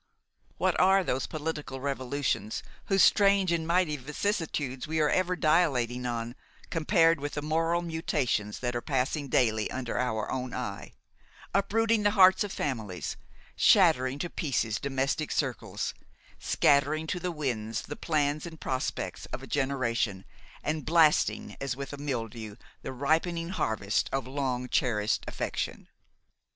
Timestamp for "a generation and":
19.43-20.83